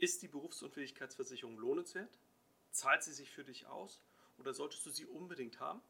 Ist 0.00 0.22
die 0.22 0.28
Berufsunfähigkeitsversicherung 0.28 1.58
lohnenswert? 1.58 2.18
Zahlt 2.70 3.02
sie 3.02 3.12
sich 3.12 3.30
für 3.30 3.44
dich 3.44 3.66
aus 3.66 4.00
oder 4.38 4.54
solltest 4.54 4.86
du 4.86 4.90
sie 4.90 5.04
unbedingt 5.04 5.60
haben? 5.60 5.82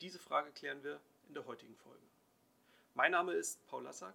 Diese 0.00 0.20
Frage 0.20 0.52
klären 0.52 0.84
wir 0.84 1.00
in 1.26 1.34
der 1.34 1.44
heutigen 1.44 1.74
Folge. 1.74 2.06
Mein 2.94 3.10
Name 3.10 3.32
ist 3.32 3.66
Paul 3.66 3.82
Lassack 3.82 4.14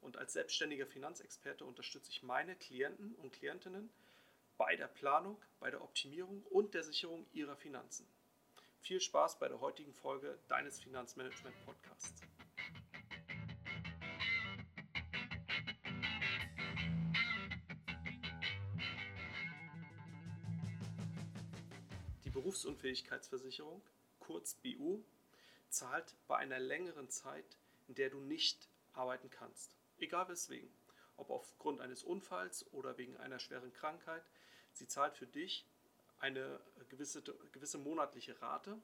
und 0.00 0.16
als 0.16 0.32
selbstständiger 0.32 0.86
Finanzexperte 0.86 1.66
unterstütze 1.66 2.10
ich 2.10 2.22
meine 2.22 2.56
Klienten 2.56 3.14
und 3.16 3.34
Klientinnen 3.34 3.90
bei 4.56 4.76
der 4.76 4.88
Planung, 4.88 5.36
bei 5.60 5.70
der 5.70 5.82
Optimierung 5.82 6.42
und 6.44 6.72
der 6.72 6.84
Sicherung 6.84 7.26
ihrer 7.34 7.56
Finanzen. 7.56 8.06
Viel 8.80 8.98
Spaß 8.98 9.38
bei 9.38 9.48
der 9.48 9.60
heutigen 9.60 9.92
Folge 9.92 10.38
deines 10.48 10.80
Finanzmanagement 10.80 11.54
Podcasts. 11.66 12.22
Berufsunfähigkeitsversicherung, 22.34 23.80
kurz 24.20 24.54
BU, 24.54 25.02
zahlt 25.70 26.14
bei 26.28 26.36
einer 26.36 26.58
längeren 26.58 27.08
Zeit, 27.08 27.56
in 27.88 27.94
der 27.94 28.10
du 28.10 28.18
nicht 28.20 28.68
arbeiten 28.92 29.30
kannst. 29.30 29.74
Egal 29.98 30.28
weswegen. 30.28 30.68
Ob 31.16 31.30
aufgrund 31.30 31.80
eines 31.80 32.02
Unfalls 32.02 32.66
oder 32.72 32.98
wegen 32.98 33.16
einer 33.16 33.38
schweren 33.38 33.72
Krankheit. 33.72 34.24
Sie 34.72 34.88
zahlt 34.88 35.14
für 35.14 35.26
dich 35.26 35.64
eine 36.18 36.60
gewisse, 36.88 37.22
gewisse 37.52 37.78
monatliche 37.78 38.40
Rate 38.42 38.78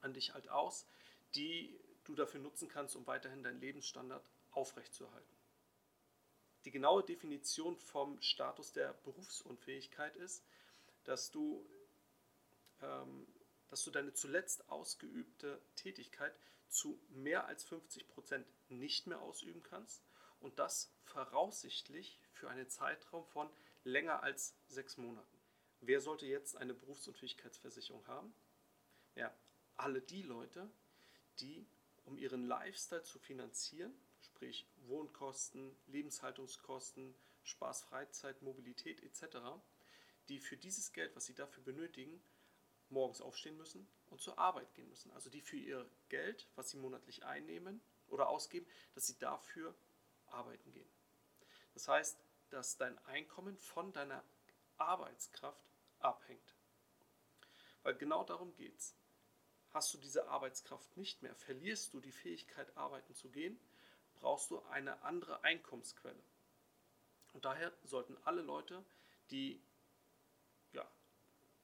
an 0.00 0.14
dich 0.14 0.32
halt 0.32 0.48
aus, 0.48 0.86
die 1.34 1.78
du 2.04 2.14
dafür 2.14 2.40
nutzen 2.40 2.68
kannst, 2.68 2.96
um 2.96 3.06
weiterhin 3.06 3.42
deinen 3.42 3.60
Lebensstandard 3.60 4.24
aufrechtzuerhalten. 4.52 5.36
Die 6.64 6.70
genaue 6.70 7.02
Definition 7.02 7.76
vom 7.76 8.20
Status 8.20 8.72
der 8.72 8.92
Berufsunfähigkeit 9.04 10.16
ist, 10.16 10.44
dass 11.04 11.30
du 11.30 11.64
dass 12.80 13.84
du 13.84 13.90
deine 13.90 14.12
zuletzt 14.12 14.68
ausgeübte 14.68 15.60
Tätigkeit 15.76 16.34
zu 16.68 17.00
mehr 17.10 17.46
als 17.46 17.64
50 17.64 18.08
Prozent 18.08 18.46
nicht 18.68 19.06
mehr 19.06 19.20
ausüben 19.20 19.62
kannst 19.62 20.02
und 20.40 20.58
das 20.58 20.92
voraussichtlich 21.04 22.18
für 22.32 22.48
einen 22.48 22.68
Zeitraum 22.68 23.26
von 23.26 23.50
länger 23.84 24.22
als 24.22 24.54
sechs 24.68 24.96
Monaten. 24.96 25.38
Wer 25.80 26.00
sollte 26.00 26.26
jetzt 26.26 26.56
eine 26.56 26.74
Berufsunfähigkeitsversicherung 26.74 28.06
haben? 28.06 28.34
Ja, 29.14 29.34
alle 29.76 30.00
die 30.00 30.22
Leute, 30.22 30.70
die, 31.40 31.66
um 32.04 32.18
ihren 32.18 32.46
Lifestyle 32.46 33.02
zu 33.02 33.18
finanzieren, 33.18 33.94
sprich 34.20 34.66
Wohnkosten, 34.86 35.74
Lebenshaltungskosten, 35.86 37.14
Spaß, 37.42 37.82
Freizeit, 37.82 38.42
Mobilität 38.42 39.02
etc., 39.02 39.38
die 40.28 40.38
für 40.38 40.56
dieses 40.56 40.92
Geld, 40.92 41.16
was 41.16 41.24
sie 41.24 41.34
dafür 41.34 41.64
benötigen, 41.64 42.22
morgens 42.90 43.20
aufstehen 43.20 43.56
müssen 43.56 43.86
und 44.10 44.20
zur 44.20 44.38
Arbeit 44.38 44.72
gehen 44.74 44.88
müssen. 44.88 45.10
Also 45.12 45.30
die 45.30 45.40
für 45.40 45.56
ihr 45.56 45.88
Geld, 46.08 46.46
was 46.56 46.70
sie 46.70 46.76
monatlich 46.76 47.24
einnehmen 47.24 47.80
oder 48.08 48.28
ausgeben, 48.28 48.66
dass 48.94 49.06
sie 49.06 49.18
dafür 49.18 49.74
arbeiten 50.26 50.72
gehen. 50.72 50.88
Das 51.74 51.88
heißt, 51.88 52.18
dass 52.50 52.76
dein 52.76 52.98
Einkommen 53.06 53.56
von 53.58 53.92
deiner 53.92 54.24
Arbeitskraft 54.76 55.64
abhängt. 56.00 56.54
Weil 57.82 57.94
genau 57.94 58.24
darum 58.24 58.54
geht 58.54 58.76
es. 58.76 58.94
Hast 59.70 59.94
du 59.94 59.98
diese 59.98 60.28
Arbeitskraft 60.28 60.96
nicht 60.96 61.22
mehr, 61.22 61.34
verlierst 61.34 61.94
du 61.94 62.00
die 62.00 62.12
Fähigkeit, 62.12 62.76
arbeiten 62.76 63.14
zu 63.14 63.30
gehen, 63.30 63.58
brauchst 64.14 64.50
du 64.50 64.60
eine 64.64 65.02
andere 65.02 65.44
Einkommensquelle. 65.44 66.22
Und 67.32 67.44
daher 67.44 67.72
sollten 67.84 68.16
alle 68.24 68.42
Leute, 68.42 68.84
die 69.30 69.62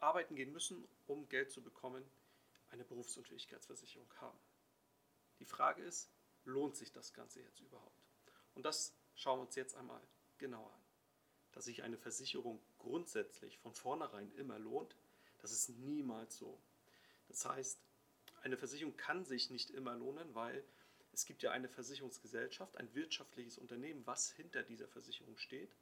arbeiten 0.00 0.36
gehen 0.36 0.52
müssen, 0.52 0.86
um 1.06 1.28
Geld 1.28 1.50
zu 1.50 1.62
bekommen, 1.62 2.04
eine 2.70 2.84
Berufsunfähigkeitsversicherung 2.84 4.12
haben. 4.20 4.38
Die 5.38 5.44
Frage 5.44 5.82
ist, 5.82 6.10
lohnt 6.44 6.76
sich 6.76 6.92
das 6.92 7.12
Ganze 7.12 7.40
jetzt 7.40 7.60
überhaupt? 7.60 8.02
Und 8.54 8.64
das 8.64 8.94
schauen 9.14 9.38
wir 9.38 9.46
uns 9.46 9.54
jetzt 9.54 9.76
einmal 9.76 10.00
genauer 10.38 10.72
an. 10.72 10.82
Dass 11.52 11.64
sich 11.64 11.82
eine 11.82 11.96
Versicherung 11.96 12.60
grundsätzlich 12.78 13.58
von 13.58 13.72
vornherein 13.72 14.30
immer 14.32 14.58
lohnt, 14.58 14.96
das 15.38 15.52
ist 15.52 15.70
niemals 15.70 16.36
so. 16.36 16.60
Das 17.28 17.44
heißt, 17.44 17.78
eine 18.42 18.56
Versicherung 18.56 18.96
kann 18.96 19.24
sich 19.24 19.50
nicht 19.50 19.70
immer 19.70 19.94
lohnen, 19.94 20.34
weil 20.34 20.64
es 21.12 21.24
gibt 21.24 21.42
ja 21.42 21.50
eine 21.50 21.68
Versicherungsgesellschaft, 21.68 22.76
ein 22.76 22.94
wirtschaftliches 22.94 23.58
Unternehmen, 23.58 24.06
was 24.06 24.30
hinter 24.32 24.62
dieser 24.62 24.86
Versicherung 24.86 25.36
steht. 25.38 25.74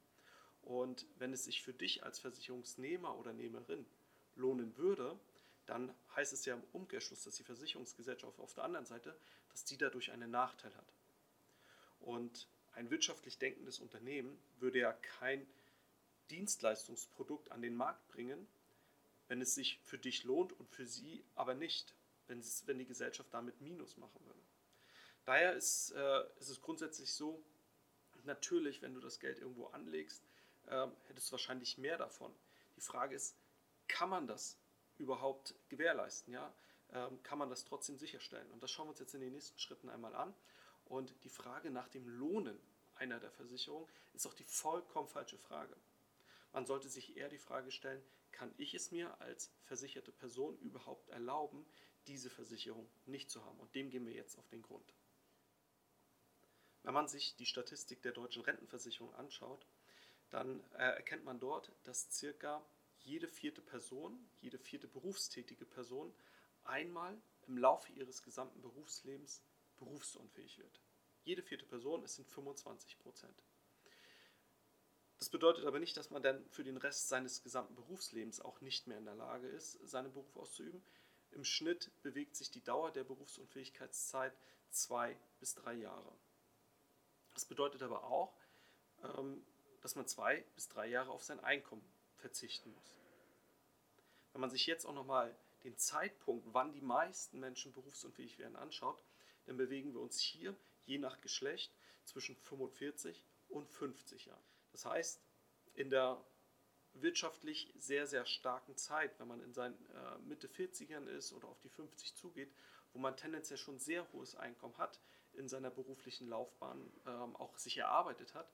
Und 0.61 1.05
wenn 1.19 1.33
es 1.33 1.43
sich 1.43 1.61
für 1.61 1.73
dich 1.73 2.03
als 2.03 2.19
Versicherungsnehmer 2.19 3.17
oder 3.17 3.33
Nehmerin 3.33 3.85
lohnen 4.35 4.75
würde, 4.77 5.17
dann 5.65 5.93
heißt 6.15 6.33
es 6.33 6.45
ja 6.45 6.55
im 6.55 6.63
Umkehrschluss, 6.73 7.23
dass 7.23 7.35
die 7.35 7.43
Versicherungsgesellschaft 7.43 8.39
auf 8.39 8.53
der 8.53 8.63
anderen 8.63 8.85
Seite, 8.85 9.15
dass 9.51 9.65
die 9.65 9.77
dadurch 9.77 10.11
einen 10.11 10.31
Nachteil 10.31 10.75
hat. 10.75 10.93
Und 12.01 12.47
ein 12.73 12.89
wirtschaftlich 12.89 13.37
denkendes 13.37 13.79
Unternehmen 13.79 14.37
würde 14.59 14.79
ja 14.79 14.93
kein 14.93 15.45
Dienstleistungsprodukt 16.29 17.51
an 17.51 17.61
den 17.61 17.75
Markt 17.75 18.07
bringen, 18.09 18.47
wenn 19.27 19.41
es 19.41 19.55
sich 19.55 19.79
für 19.83 19.97
dich 19.97 20.23
lohnt 20.23 20.53
und 20.59 20.69
für 20.69 20.85
sie 20.85 21.23
aber 21.35 21.53
nicht, 21.53 21.93
wenn, 22.27 22.39
es, 22.39 22.67
wenn 22.67 22.77
die 22.77 22.85
Gesellschaft 22.85 23.33
damit 23.33 23.59
Minus 23.61 23.97
machen 23.97 24.19
würde. 24.25 24.39
Daher 25.25 25.53
ist, 25.53 25.91
äh, 25.91 26.23
ist 26.39 26.49
es 26.49 26.61
grundsätzlich 26.61 27.11
so, 27.11 27.41
natürlich, 28.25 28.81
wenn 28.81 28.93
du 28.93 28.99
das 28.99 29.19
Geld 29.19 29.39
irgendwo 29.39 29.67
anlegst, 29.67 30.21
äh, 30.67 30.87
hättest 31.07 31.29
du 31.29 31.31
wahrscheinlich 31.33 31.77
mehr 31.77 31.97
davon. 31.97 32.31
Die 32.75 32.81
Frage 32.81 33.15
ist, 33.15 33.35
kann 33.87 34.09
man 34.09 34.27
das 34.27 34.57
überhaupt 34.97 35.55
gewährleisten? 35.69 36.33
Ja? 36.33 36.53
Ähm, 36.93 37.21
kann 37.23 37.37
man 37.37 37.49
das 37.49 37.65
trotzdem 37.65 37.97
sicherstellen? 37.97 38.49
Und 38.51 38.61
das 38.63 38.71
schauen 38.71 38.87
wir 38.87 38.91
uns 38.91 38.99
jetzt 38.99 39.13
in 39.13 39.21
den 39.21 39.33
nächsten 39.33 39.57
Schritten 39.59 39.89
einmal 39.89 40.15
an. 40.15 40.33
Und 40.85 41.13
die 41.23 41.29
Frage 41.29 41.71
nach 41.71 41.87
dem 41.87 42.07
Lohnen 42.07 42.59
einer 42.95 43.19
der 43.19 43.31
Versicherungen 43.31 43.89
ist 44.13 44.25
auch 44.27 44.33
die 44.33 44.43
vollkommen 44.43 45.07
falsche 45.07 45.37
Frage. 45.37 45.75
Man 46.53 46.65
sollte 46.65 46.87
sich 46.87 47.17
eher 47.17 47.27
die 47.27 47.39
Frage 47.39 47.71
stellen, 47.71 48.01
kann 48.31 48.53
ich 48.57 48.73
es 48.73 48.91
mir 48.91 49.19
als 49.21 49.51
versicherte 49.63 50.11
Person 50.11 50.57
überhaupt 50.59 51.09
erlauben, 51.09 51.65
diese 52.07 52.29
Versicherung 52.29 52.87
nicht 53.05 53.29
zu 53.29 53.43
haben? 53.43 53.59
Und 53.59 53.73
dem 53.75 53.89
gehen 53.89 54.05
wir 54.05 54.13
jetzt 54.13 54.37
auf 54.37 54.47
den 54.49 54.61
Grund. 54.61 54.93
Wenn 56.83 56.93
man 56.93 57.07
sich 57.07 57.35
die 57.37 57.45
Statistik 57.45 58.01
der 58.03 58.11
deutschen 58.11 58.43
Rentenversicherung 58.43 59.13
anschaut, 59.15 59.65
dann 60.29 60.63
äh, 60.73 60.83
erkennt 60.83 61.25
man 61.25 61.39
dort, 61.39 61.71
dass 61.83 62.11
circa 62.11 62.63
jede 63.05 63.27
vierte 63.27 63.61
Person, 63.61 64.19
jede 64.41 64.57
vierte 64.57 64.87
berufstätige 64.87 65.65
Person 65.65 66.13
einmal 66.63 67.21
im 67.47 67.57
Laufe 67.57 67.91
ihres 67.93 68.23
gesamten 68.23 68.61
Berufslebens 68.61 69.43
berufsunfähig 69.77 70.57
wird. 70.57 70.81
Jede 71.23 71.43
vierte 71.43 71.65
Person, 71.65 72.03
es 72.03 72.15
sind 72.15 72.27
25 72.27 72.99
Prozent. 72.99 73.43
Das 75.19 75.29
bedeutet 75.29 75.65
aber 75.65 75.79
nicht, 75.79 75.95
dass 75.97 76.09
man 76.09 76.21
dann 76.21 76.45
für 76.49 76.63
den 76.63 76.77
Rest 76.77 77.07
seines 77.07 77.41
gesamten 77.41 77.75
Berufslebens 77.75 78.41
auch 78.41 78.59
nicht 78.61 78.87
mehr 78.87 78.97
in 78.97 79.05
der 79.05 79.15
Lage 79.15 79.47
ist, 79.47 79.73
seinen 79.87 80.11
Beruf 80.11 80.35
auszuüben. 80.35 80.83
Im 81.31 81.45
Schnitt 81.45 81.91
bewegt 82.01 82.35
sich 82.35 82.51
die 82.51 82.63
Dauer 82.63 82.91
der 82.91 83.03
Berufsunfähigkeitszeit 83.03 84.35
zwei 84.71 85.17
bis 85.39 85.55
drei 85.55 85.73
Jahre. 85.73 86.17
Das 87.33 87.45
bedeutet 87.45 87.81
aber 87.83 88.03
auch, 88.05 88.35
ähm, 89.03 89.45
dass 89.81 89.95
man 89.95 90.07
zwei 90.07 90.41
bis 90.55 90.67
drei 90.67 90.87
Jahre 90.87 91.11
auf 91.11 91.23
sein 91.23 91.39
Einkommen 91.39 91.83
verzichten 92.25 92.73
muss. 92.73 92.97
Wenn 94.31 94.41
man 94.41 94.49
sich 94.49 94.65
jetzt 94.65 94.87
auch 94.87 94.95
nochmal 94.95 95.37
den 95.63 95.77
Zeitpunkt, 95.77 96.43
wann 96.53 96.73
die 96.73 96.81
meisten 96.81 97.39
Menschen 97.39 97.71
berufsunfähig 97.71 98.39
werden, 98.39 98.55
anschaut, 98.55 98.99
dann 99.45 99.57
bewegen 99.57 99.93
wir 99.93 100.01
uns 100.01 100.19
hier 100.19 100.55
je 100.85 100.97
nach 100.97 101.21
Geschlecht 101.21 101.71
zwischen 102.03 102.35
45 102.35 103.23
und 103.49 103.69
50 103.69 104.25
Jahren. 104.25 104.43
Das 104.71 104.85
heißt, 104.85 105.21
in 105.75 105.91
der 105.91 106.19
wirtschaftlich 106.93 107.71
sehr, 107.77 108.07
sehr 108.07 108.25
starken 108.25 108.75
Zeit, 108.75 109.19
wenn 109.19 109.27
man 109.27 109.41
in 109.41 109.53
seinen 109.53 109.77
äh, 109.91 110.17
Mitte 110.19 110.47
40ern 110.47 111.05
ist 111.05 111.31
oder 111.31 111.47
auf 111.47 111.59
die 111.59 111.69
50 111.69 112.15
zugeht, 112.15 112.51
wo 112.91 112.97
man 112.97 113.15
tendenziell 113.15 113.59
schon 113.59 113.77
sehr 113.77 114.11
hohes 114.13 114.35
Einkommen 114.35 114.79
hat, 114.79 114.99
in 115.33 115.47
seiner 115.47 115.69
beruflichen 115.69 116.27
Laufbahn 116.27 116.91
ähm, 117.05 117.35
auch 117.35 117.55
sich 117.59 117.77
erarbeitet 117.77 118.33
hat, 118.33 118.51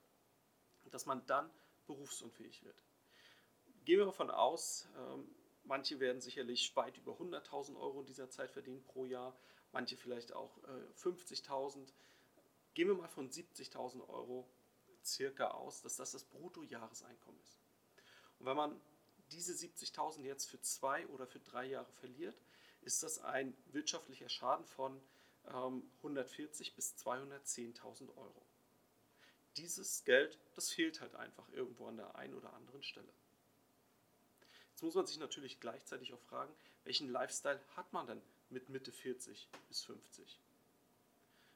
dass 0.90 1.06
man 1.06 1.24
dann 1.24 1.50
berufsunfähig 1.86 2.64
wird. 2.64 2.82
Gehen 3.84 3.98
wir 3.98 4.06
davon 4.06 4.30
aus, 4.30 4.86
ähm, 4.96 5.28
manche 5.64 5.98
werden 5.98 6.20
sicherlich 6.20 6.74
weit 6.76 6.96
über 6.98 7.12
100.000 7.12 7.76
Euro 7.76 8.00
in 8.00 8.06
dieser 8.06 8.30
Zeit 8.30 8.50
verdienen 8.50 8.82
pro 8.84 9.04
Jahr, 9.04 9.36
manche 9.72 9.96
vielleicht 9.96 10.32
auch 10.32 10.56
äh, 10.64 11.00
50.000. 11.00 11.92
Gehen 12.74 12.88
wir 12.88 12.94
mal 12.94 13.08
von 13.08 13.30
70.000 13.30 14.08
Euro 14.08 14.48
circa 15.04 15.48
aus, 15.48 15.82
dass 15.82 15.96
das 15.96 16.12
das 16.12 16.24
Bruttojahreseinkommen 16.24 17.40
ist. 17.40 17.58
Und 18.38 18.46
wenn 18.46 18.56
man 18.56 18.80
diese 19.32 19.52
70.000 19.52 20.22
jetzt 20.22 20.48
für 20.48 20.60
zwei 20.60 21.06
oder 21.08 21.26
für 21.26 21.40
drei 21.40 21.66
Jahre 21.66 21.92
verliert, 21.92 22.40
ist 22.82 23.02
das 23.02 23.18
ein 23.18 23.56
wirtschaftlicher 23.72 24.28
Schaden 24.28 24.66
von 24.66 25.00
ähm, 25.48 25.90
140 25.98 26.74
bis 26.74 26.94
210.000 26.96 28.16
Euro. 28.16 28.46
dieses 29.56 30.04
Geld, 30.04 30.38
das 30.54 30.70
fehlt 30.70 31.00
halt 31.00 31.14
einfach 31.14 31.46
irgendwo 31.50 31.86
an 31.86 31.96
der 31.96 32.14
einen 32.16 32.34
oder 32.34 32.54
anderen 32.54 32.82
Stelle. 32.82 33.12
Jetzt 34.82 34.86
muss 34.86 34.94
man 34.96 35.06
sich 35.06 35.20
natürlich 35.20 35.60
gleichzeitig 35.60 36.12
auch 36.12 36.20
fragen, 36.22 36.52
welchen 36.82 37.08
Lifestyle 37.08 37.60
hat 37.76 37.92
man 37.92 38.04
denn 38.08 38.20
mit 38.50 38.68
Mitte 38.68 38.90
40 38.90 39.48
bis 39.68 39.84
50? 39.84 40.40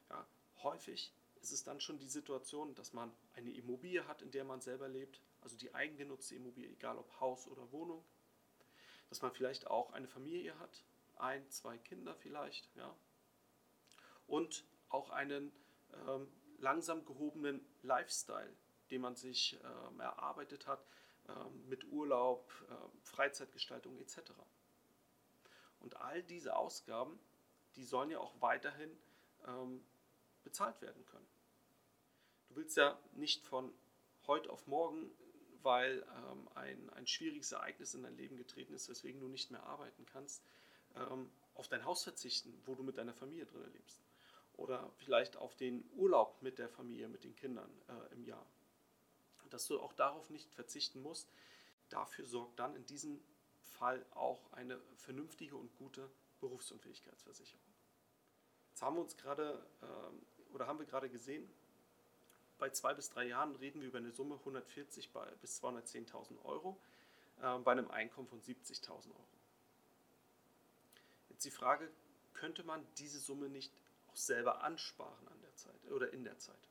Ja, 0.09 0.25
häufig 0.63 1.11
ist 1.41 1.51
es 1.51 1.65
dann 1.65 1.81
schon 1.81 1.99
die 1.99 2.07
Situation, 2.07 2.73
dass 2.75 2.93
man 2.93 3.11
eine 3.35 3.51
Immobilie 3.51 4.07
hat, 4.07 4.21
in 4.21 4.31
der 4.31 4.45
man 4.45 4.61
selber 4.61 4.87
lebt, 4.87 5.19
also 5.41 5.57
die 5.57 5.75
eigengenutzte 5.75 6.35
Immobilie, 6.35 6.69
egal 6.69 6.97
ob 6.97 7.19
Haus 7.19 7.49
oder 7.49 7.69
Wohnung, 7.73 8.01
dass 9.09 9.21
man 9.21 9.33
vielleicht 9.33 9.67
auch 9.67 9.91
eine 9.91 10.07
Familie 10.07 10.57
hat, 10.59 10.81
ein, 11.17 11.49
zwei 11.49 11.77
Kinder 11.79 12.15
vielleicht, 12.15 12.73
ja, 12.77 12.95
und 14.27 14.63
auch 14.87 15.09
einen 15.09 15.51
ähm, 16.07 16.31
langsam 16.59 17.03
gehobenen 17.03 17.59
Lifestyle, 17.81 18.55
den 18.89 19.01
man 19.01 19.17
sich 19.17 19.59
ähm, 19.65 19.99
erarbeitet 19.99 20.65
hat 20.65 20.79
mit 21.67 21.85
Urlaub, 21.91 22.51
äh, 22.69 22.73
Freizeitgestaltung 23.03 23.97
etc. 23.99 24.31
Und 25.79 25.97
all 25.97 26.23
diese 26.23 26.55
Ausgaben, 26.55 27.19
die 27.75 27.83
sollen 27.83 28.09
ja 28.09 28.19
auch 28.19 28.41
weiterhin 28.41 28.97
ähm, 29.45 29.83
bezahlt 30.43 30.81
werden 30.81 31.05
können. 31.05 31.27
Du 32.49 32.55
willst 32.55 32.77
ja 32.77 32.97
nicht 33.13 33.45
von 33.45 33.73
heute 34.25 34.49
auf 34.49 34.67
morgen, 34.67 35.11
weil 35.61 36.05
ähm, 36.15 36.47
ein, 36.55 36.89
ein 36.91 37.07
schwieriges 37.07 37.51
Ereignis 37.51 37.93
in 37.93 38.03
dein 38.03 38.15
Leben 38.15 38.37
getreten 38.37 38.73
ist, 38.73 38.89
weswegen 38.89 39.19
du 39.19 39.27
nicht 39.27 39.51
mehr 39.51 39.63
arbeiten 39.63 40.05
kannst, 40.05 40.43
ähm, 40.95 41.29
auf 41.55 41.67
dein 41.67 41.85
Haus 41.85 42.03
verzichten, 42.03 42.61
wo 42.65 42.75
du 42.75 42.83
mit 42.83 42.97
deiner 42.97 43.13
Familie 43.13 43.45
drin 43.45 43.69
lebst. 43.73 44.01
Oder 44.53 44.89
vielleicht 44.95 45.37
auf 45.37 45.55
den 45.55 45.83
Urlaub 45.95 46.41
mit 46.41 46.57
der 46.57 46.69
Familie, 46.69 47.09
mit 47.09 47.23
den 47.23 47.35
Kindern 47.35 47.69
äh, 47.89 48.13
im 48.13 48.23
Jahr. 48.23 48.45
Dass 49.49 49.67
du 49.67 49.79
auch 49.79 49.93
darauf 49.93 50.29
nicht 50.29 50.51
verzichten 50.53 51.01
musst. 51.01 51.31
Dafür 51.89 52.25
sorgt 52.25 52.59
dann 52.59 52.75
in 52.75 52.85
diesem 52.85 53.21
Fall 53.63 54.05
auch 54.11 54.51
eine 54.53 54.79
vernünftige 54.97 55.55
und 55.55 55.75
gute 55.77 56.09
Berufsunfähigkeitsversicherung. 56.39 57.61
Jetzt 58.69 58.81
haben 58.81 58.95
wir 58.95 59.01
uns 59.01 59.17
gerade 59.17 59.65
äh, 59.81 60.53
oder 60.53 60.67
haben 60.67 60.79
wir 60.79 60.85
gerade 60.85 61.09
gesehen, 61.09 61.49
bei 62.57 62.69
zwei 62.71 62.93
bis 62.93 63.09
drei 63.09 63.25
Jahren 63.25 63.55
reden 63.55 63.81
wir 63.81 63.87
über 63.87 63.99
eine 63.99 64.11
Summe 64.11 64.35
140 64.35 65.11
bis 65.41 65.61
210.000 65.63 66.43
Euro 66.43 66.79
äh, 67.41 67.57
bei 67.59 67.71
einem 67.71 67.91
Einkommen 67.91 68.27
von 68.27 68.41
70.000 68.41 69.11
Euro. 69.11 69.27
Jetzt 71.29 71.45
die 71.45 71.51
Frage, 71.51 71.89
könnte 72.33 72.63
man 72.63 72.85
diese 72.97 73.19
Summe 73.19 73.49
nicht 73.49 73.71
auch 74.07 74.15
selber 74.15 74.63
ansparen 74.63 75.27
an 75.27 75.41
der 75.41 75.55
Zeit 75.55 75.91
oder 75.91 76.11
in 76.13 76.23
der 76.23 76.37
Zeit? 76.39 76.69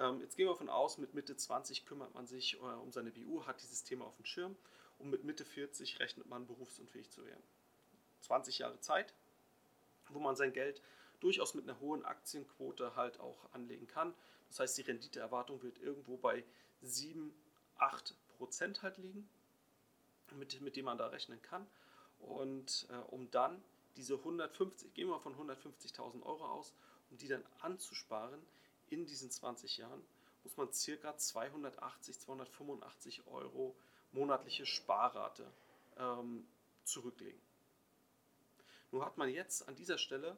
Ähm, 0.00 0.20
jetzt 0.20 0.36
gehen 0.36 0.46
wir 0.46 0.52
davon 0.52 0.70
aus, 0.70 0.96
mit 0.96 1.12
Mitte 1.12 1.36
20 1.36 1.84
kümmert 1.84 2.14
man 2.14 2.26
sich 2.26 2.54
äh, 2.54 2.58
um 2.58 2.90
seine 2.90 3.10
BU, 3.10 3.44
hat 3.46 3.62
dieses 3.62 3.84
Thema 3.84 4.06
auf 4.06 4.16
dem 4.16 4.24
Schirm 4.24 4.56
und 4.98 5.10
mit 5.10 5.24
Mitte 5.24 5.44
40 5.44 6.00
rechnet 6.00 6.26
man 6.26 6.46
berufsunfähig 6.46 7.10
zu 7.10 7.24
werden. 7.26 7.42
20 8.22 8.58
Jahre 8.58 8.80
Zeit, 8.80 9.14
wo 10.08 10.18
man 10.18 10.36
sein 10.36 10.54
Geld 10.54 10.80
durchaus 11.20 11.52
mit 11.52 11.68
einer 11.68 11.78
hohen 11.80 12.04
Aktienquote 12.04 12.96
halt 12.96 13.20
auch 13.20 13.52
anlegen 13.52 13.86
kann. 13.86 14.14
Das 14.48 14.60
heißt, 14.60 14.78
die 14.78 14.82
Renditeerwartung 14.82 15.62
wird 15.62 15.78
irgendwo 15.78 16.16
bei 16.16 16.44
7, 16.80 17.34
8 17.76 18.14
Prozent 18.38 18.82
halt 18.82 18.96
liegen, 18.96 19.28
mit, 20.32 20.58
mit 20.62 20.76
dem 20.76 20.86
man 20.86 20.96
da 20.96 21.08
rechnen 21.08 21.42
kann. 21.42 21.66
Und 22.20 22.86
äh, 22.90 22.96
um 23.10 23.30
dann 23.30 23.62
diese 23.96 24.14
150, 24.14 24.94
gehen 24.94 25.08
wir 25.08 25.20
von 25.20 25.36
150.000 25.36 26.22
Euro 26.22 26.46
aus, 26.46 26.74
um 27.10 27.18
die 27.18 27.28
dann 27.28 27.44
anzusparen 27.60 28.40
in 28.90 29.06
diesen 29.06 29.30
20 29.30 29.78
Jahren, 29.78 30.02
muss 30.44 30.56
man 30.56 30.72
circa 30.72 31.16
280, 31.16 32.20
285 32.20 33.26
Euro 33.28 33.74
monatliche 34.12 34.66
Sparrate 34.66 35.50
ähm, 35.96 36.46
zurücklegen. 36.84 37.40
Nun 38.90 39.04
hat 39.04 39.16
man 39.16 39.28
jetzt 39.28 39.68
an 39.68 39.76
dieser 39.76 39.98
Stelle 39.98 40.36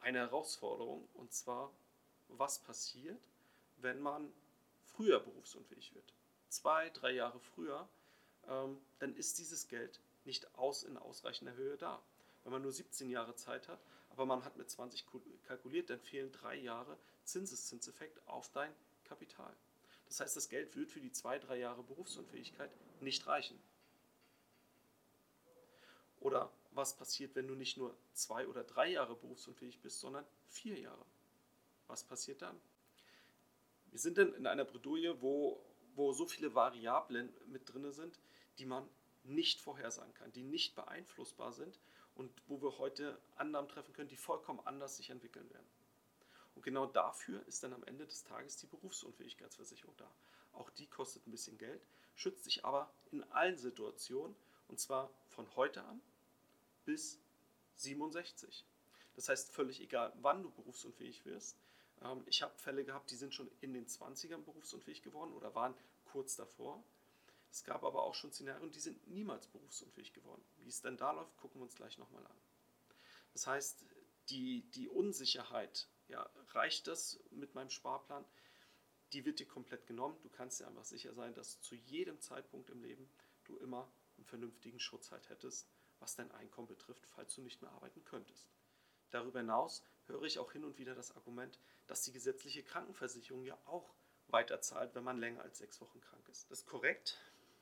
eine 0.00 0.18
Herausforderung 0.18 1.08
und 1.14 1.32
zwar, 1.32 1.70
was 2.28 2.58
passiert, 2.58 3.20
wenn 3.78 4.00
man 4.00 4.32
früher 4.84 5.20
berufsunfähig 5.20 5.94
wird. 5.94 6.12
Zwei, 6.48 6.90
drei 6.90 7.12
Jahre 7.12 7.40
früher, 7.40 7.88
ähm, 8.48 8.78
dann 8.98 9.14
ist 9.14 9.38
dieses 9.38 9.68
Geld 9.68 10.00
nicht 10.24 10.54
aus 10.56 10.82
in 10.82 10.96
ausreichender 10.96 11.54
Höhe 11.54 11.76
da. 11.76 12.02
Wenn 12.44 12.52
man 12.52 12.62
nur 12.62 12.72
17 12.72 13.08
Jahre 13.10 13.34
Zeit 13.34 13.68
hat, 13.68 13.80
aber 14.20 14.26
man 14.26 14.44
hat 14.44 14.58
mit 14.58 14.68
20 14.68 15.06
kalkuliert, 15.46 15.88
dann 15.88 15.98
fehlen 15.98 16.30
drei 16.30 16.54
Jahre 16.54 16.98
Zinseszinseffekt 17.24 18.20
auf 18.28 18.50
dein 18.50 18.70
Kapital. 19.04 19.50
Das 20.08 20.20
heißt, 20.20 20.36
das 20.36 20.50
Geld 20.50 20.76
wird 20.76 20.92
für 20.92 21.00
die 21.00 21.10
zwei, 21.10 21.38
drei 21.38 21.56
Jahre 21.56 21.82
Berufsunfähigkeit 21.82 22.70
nicht 23.00 23.26
reichen. 23.26 23.58
Oder 26.18 26.52
was 26.72 26.98
passiert, 26.98 27.34
wenn 27.34 27.48
du 27.48 27.54
nicht 27.54 27.78
nur 27.78 27.96
zwei 28.12 28.46
oder 28.46 28.62
drei 28.62 28.90
Jahre 28.90 29.14
berufsunfähig 29.14 29.80
bist, 29.80 30.00
sondern 30.00 30.26
vier 30.48 30.78
Jahre? 30.78 31.06
Was 31.86 32.04
passiert 32.04 32.42
dann? 32.42 32.60
Wir 33.86 34.00
sind 34.00 34.18
dann 34.18 34.34
in 34.34 34.46
einer 34.46 34.66
Bredouille, 34.66 35.22
wo, 35.22 35.64
wo 35.94 36.12
so 36.12 36.26
viele 36.26 36.54
Variablen 36.54 37.32
mit 37.46 37.72
drin 37.72 37.90
sind, 37.90 38.20
die 38.58 38.66
man 38.66 38.86
nicht 39.24 39.62
vorhersagen 39.62 40.12
kann, 40.12 40.30
die 40.32 40.42
nicht 40.42 40.74
beeinflussbar 40.74 41.54
sind 41.54 41.80
und 42.20 42.30
wo 42.48 42.60
wir 42.60 42.76
heute 42.76 43.18
Annahmen 43.36 43.70
treffen 43.70 43.94
können, 43.94 44.10
die 44.10 44.16
vollkommen 44.16 44.60
anders 44.66 44.98
sich 44.98 45.08
entwickeln 45.08 45.48
werden. 45.50 45.66
Und 46.54 46.62
genau 46.62 46.84
dafür 46.84 47.42
ist 47.46 47.62
dann 47.62 47.72
am 47.72 47.82
Ende 47.84 48.04
des 48.04 48.24
Tages 48.24 48.58
die 48.58 48.66
Berufsunfähigkeitsversicherung 48.66 49.96
da. 49.96 50.10
Auch 50.52 50.68
die 50.68 50.86
kostet 50.86 51.26
ein 51.26 51.30
bisschen 51.30 51.56
Geld, 51.56 51.80
schützt 52.14 52.44
sich 52.44 52.62
aber 52.62 52.92
in 53.10 53.24
allen 53.32 53.56
Situationen 53.56 54.36
und 54.68 54.78
zwar 54.78 55.10
von 55.28 55.46
heute 55.56 55.82
an 55.82 56.02
bis 56.84 57.18
67. 57.76 58.66
Das 59.14 59.30
heißt, 59.30 59.50
völlig 59.50 59.80
egal, 59.80 60.12
wann 60.20 60.42
du 60.42 60.50
berufsunfähig 60.50 61.24
wirst. 61.24 61.56
Ähm, 62.02 62.22
ich 62.26 62.42
habe 62.42 62.52
Fälle 62.58 62.84
gehabt, 62.84 63.10
die 63.10 63.16
sind 63.16 63.34
schon 63.34 63.50
in 63.62 63.72
den 63.72 63.86
20ern 63.86 64.42
berufsunfähig 64.42 65.00
geworden 65.00 65.32
oder 65.32 65.54
waren 65.54 65.74
kurz 66.04 66.36
davor. 66.36 66.84
Es 67.50 67.64
gab 67.64 67.82
aber 67.82 68.02
auch 68.04 68.14
schon 68.14 68.32
Szenarien, 68.32 68.70
die 68.70 68.80
sind 68.80 69.08
niemals 69.08 69.48
berufsunfähig 69.48 70.12
geworden. 70.12 70.44
Wie 70.58 70.68
es 70.68 70.82
denn 70.82 70.96
da 70.96 71.10
läuft, 71.10 71.36
gucken 71.36 71.60
wir 71.60 71.64
uns 71.64 71.74
gleich 71.74 71.98
nochmal 71.98 72.24
an. 72.24 72.36
Das 73.32 73.46
heißt, 73.46 73.84
die, 74.28 74.62
die 74.70 74.88
Unsicherheit, 74.88 75.88
ja, 76.08 76.28
reicht 76.52 76.86
das 76.86 77.18
mit 77.30 77.54
meinem 77.54 77.70
Sparplan? 77.70 78.24
Die 79.12 79.24
wird 79.24 79.40
dir 79.40 79.46
komplett 79.46 79.86
genommen. 79.86 80.16
Du 80.22 80.28
kannst 80.28 80.60
dir 80.60 80.68
einfach 80.68 80.84
sicher 80.84 81.12
sein, 81.14 81.34
dass 81.34 81.60
zu 81.60 81.74
jedem 81.74 82.20
Zeitpunkt 82.20 82.70
im 82.70 82.82
Leben 82.82 83.10
du 83.44 83.56
immer 83.58 83.90
einen 84.16 84.26
vernünftigen 84.26 84.78
Schutz 84.78 85.10
halt 85.10 85.28
hättest, 85.28 85.68
was 85.98 86.14
dein 86.14 86.30
Einkommen 86.30 86.68
betrifft, 86.68 87.06
falls 87.08 87.34
du 87.34 87.42
nicht 87.42 87.60
mehr 87.62 87.72
arbeiten 87.72 88.04
könntest. 88.04 88.48
Darüber 89.10 89.40
hinaus 89.40 89.82
höre 90.06 90.22
ich 90.22 90.38
auch 90.38 90.52
hin 90.52 90.64
und 90.64 90.78
wieder 90.78 90.94
das 90.94 91.16
Argument, 91.16 91.58
dass 91.88 92.02
die 92.02 92.12
gesetzliche 92.12 92.62
Krankenversicherung 92.62 93.42
ja 93.44 93.58
auch 93.64 93.92
weiterzahlt, 94.28 94.94
wenn 94.94 95.02
man 95.02 95.18
länger 95.18 95.42
als 95.42 95.58
sechs 95.58 95.80
Wochen 95.80 96.00
krank 96.00 96.28
ist. 96.28 96.50
Das 96.50 96.60
ist 96.60 96.66
korrekt, 96.66 97.18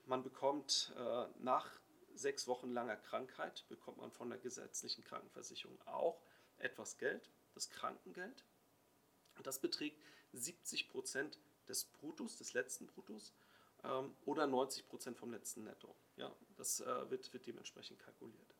man 0.09 0.23
bekommt 0.23 0.93
äh, 0.97 1.27
nach 1.41 1.71
sechs 2.15 2.49
Wochen 2.49 2.73
langer 2.73 2.97
Krankheit, 2.97 3.65
bekommt 3.69 3.99
man 3.99 4.11
von 4.11 4.31
der 4.31 4.39
gesetzlichen 4.39 5.05
Krankenversicherung 5.05 5.81
auch 5.87 6.21
etwas 6.59 6.99
Geld, 6.99 7.31
das 7.55 7.71
Krankengeld. 7.71 8.45
Das 9.43 9.61
beträgt 9.61 10.03
70 10.33 10.89
Prozent 10.89 11.39
des 11.69 11.85
Bruttos, 11.85 12.37
des 12.37 12.55
letzten 12.55 12.87
Bruttos 12.87 13.33
ähm, 13.85 14.17
oder 14.25 14.47
90 14.47 14.89
Prozent 14.89 15.17
vom 15.19 15.31
letzten 15.31 15.65
Netto. 15.65 15.95
Ja, 16.17 16.35
das 16.57 16.81
äh, 16.81 17.11
wird, 17.11 17.33
wird 17.33 17.47
dementsprechend 17.47 18.01
kalkuliert. 18.01 18.55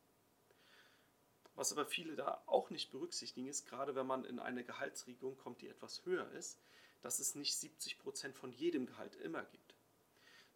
Was 1.55 1.73
aber 1.73 1.85
viele 1.85 2.15
da 2.15 2.41
auch 2.45 2.69
nicht 2.69 2.91
berücksichtigen 2.91 3.47
ist, 3.47 3.65
gerade 3.65 3.93
wenn 3.95 4.07
man 4.07 4.23
in 4.23 4.39
eine 4.39 4.63
Gehaltsregelung 4.63 5.35
kommt, 5.35 5.61
die 5.61 5.67
etwas 5.67 6.05
höher 6.05 6.31
ist, 6.31 6.57
dass 7.01 7.19
es 7.19 7.35
nicht 7.35 7.53
70 7.55 7.99
Prozent 7.99 8.37
von 8.37 8.53
jedem 8.53 8.85
Gehalt 8.85 9.15
immer 9.17 9.43
gibt 9.43 9.68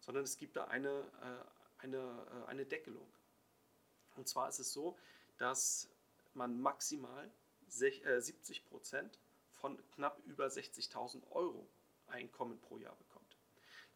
sondern 0.04 0.24
es 0.24 0.36
gibt 0.36 0.56
da 0.56 0.64
eine, 0.64 0.90
äh, 0.90 1.82
eine, 1.82 1.96
äh, 1.96 2.48
eine 2.48 2.66
Deckelung. 2.66 3.06
Und 4.16 4.28
zwar 4.28 4.48
ist 4.48 4.58
es 4.58 4.72
so, 4.72 4.98
dass 5.38 5.88
man 6.34 6.60
maximal 6.60 7.30
70 7.68 8.04
äh, 8.04 8.68
Prozent 8.68 9.18
von 9.50 9.78
knapp 9.92 10.20
über 10.26 10.46
60.000 10.46 11.30
Euro 11.30 11.66
Einkommen 12.06 12.60
pro 12.60 12.76
Jahr 12.76 12.94
bekommt. 12.96 13.38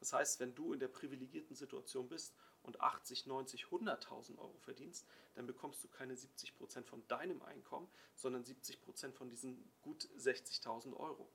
Das 0.01 0.15
heißt, 0.15 0.41
wenn 0.41 0.55
du 0.55 0.73
in 0.73 0.81
der 0.81 0.89
privilegierten 0.89 1.55
Situation 1.55 2.09
bist 2.09 2.35
und 2.63 2.81
80, 2.81 3.27
90, 3.27 3.65
100.000 3.67 4.39
Euro 4.39 4.57
verdienst, 4.61 5.07
dann 5.35 5.47
bekommst 5.47 5.85
du 5.85 5.89
keine 5.89 6.17
70 6.17 6.57
Prozent 6.57 6.87
von 6.87 7.07
deinem 7.09 7.43
Einkommen, 7.43 7.89
sondern 8.15 8.45
70 8.45 8.81
Prozent 8.81 9.15
von 9.15 9.29
diesen 9.29 9.71
gut 9.83 10.09
60.000 10.17 10.97
Euro. 10.97 11.31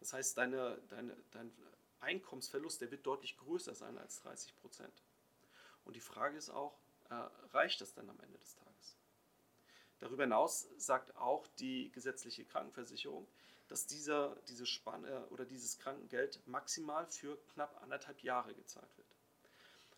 Das 0.00 0.12
heißt, 0.12 0.36
deine, 0.36 0.82
deine, 0.88 1.16
dein 1.30 1.52
Einkommensverlust, 2.04 2.80
der 2.80 2.90
wird 2.90 3.06
deutlich 3.06 3.36
größer 3.36 3.74
sein 3.74 3.98
als 3.98 4.20
30 4.20 4.56
Prozent. 4.56 5.02
Und 5.84 5.96
die 5.96 6.00
Frage 6.00 6.36
ist 6.36 6.50
auch, 6.50 6.78
äh, 7.10 7.14
reicht 7.52 7.80
das 7.80 7.92
dann 7.94 8.08
am 8.08 8.20
Ende 8.20 8.38
des 8.38 8.54
Tages? 8.54 8.96
Darüber 10.00 10.24
hinaus 10.24 10.68
sagt 10.76 11.16
auch 11.16 11.46
die 11.58 11.90
gesetzliche 11.92 12.44
Krankenversicherung, 12.44 13.26
dass 13.68 13.86
dieser, 13.86 14.36
diese 14.48 14.66
Spanne 14.66 15.26
oder 15.28 15.44
dieses 15.44 15.78
Krankengeld 15.78 16.46
maximal 16.46 17.06
für 17.06 17.38
knapp 17.54 17.82
anderthalb 17.82 18.22
Jahre 18.22 18.54
gezahlt 18.54 18.96
wird. 18.96 19.08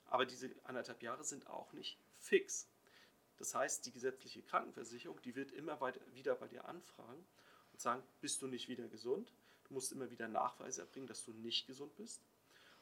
Aber 0.07 0.25
diese 0.25 0.51
anderthalb 0.65 1.03
Jahre 1.03 1.25
sind 1.25 1.49
auch 1.49 1.73
nicht 1.73 1.99
fix. 2.21 2.69
Das 3.39 3.55
heißt, 3.55 3.85
die 3.85 3.93
gesetzliche 3.93 4.43
Krankenversicherung, 4.43 5.21
die 5.23 5.35
wird 5.35 5.53
immer 5.53 5.81
weiter, 5.81 6.01
wieder 6.15 6.35
bei 6.37 6.49
dir 6.49 6.65
anfragen 6.67 7.27
und 7.73 7.81
sagen, 7.81 8.03
bist 8.21 8.41
du 8.41 8.47
nicht 8.47 8.69
wieder 8.69 8.89
gesund? 8.89 9.33
Du 9.69 9.75
musst 9.75 9.93
immer 9.93 10.11
wieder 10.11 10.29
Nachweise 10.29 10.83
erbringen, 10.83 11.09
dass 11.09 11.25
du 11.25 11.33
nicht 11.33 11.67
gesund 11.67 11.95
bist. 11.97 12.23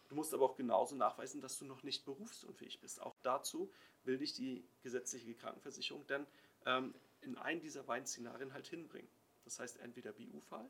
Du 0.09 0.15
musst 0.15 0.35
aber 0.35 0.45
auch 0.45 0.57
genauso 0.57 0.95
nachweisen, 0.97 1.41
dass 1.41 1.59
du 1.59 1.65
noch 1.65 1.83
nicht 1.83 2.05
berufsunfähig 2.05 2.81
bist. 2.81 3.01
Auch 3.01 3.17
dazu 3.23 3.73
will 4.05 4.19
dich 4.19 4.35
die 4.35 4.65
gesetzliche 4.83 5.35
Krankenversicherung 5.35 6.07
dann 6.07 6.27
ähm, 6.67 6.95
in 7.23 7.37
einen 7.39 7.61
dieser 7.61 7.85
beiden 7.85 8.07
Szenarien 8.07 8.53
halt 8.53 8.67
hinbringen. 8.67 9.09
Das 9.45 9.59
heißt 9.59 9.79
entweder 9.81 10.13
BU-Fall 10.13 10.69